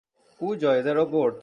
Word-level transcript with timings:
او 0.39 0.55
جایزه 0.55 0.93
را 0.93 1.05
برد. 1.05 1.35